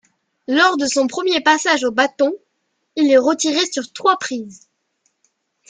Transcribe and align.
Lors 0.47 0.77
de 0.77 0.87
son 0.87 1.05
premier 1.05 1.41
passage 1.41 1.83
au 1.83 1.91
bâton, 1.91 2.33
il 2.95 3.11
est 3.11 3.19
retiré 3.19 3.59
sur 3.71 3.93
trois 3.93 4.17
prises. 4.17 4.67